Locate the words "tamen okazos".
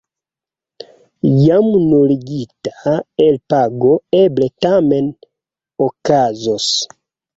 4.65-6.69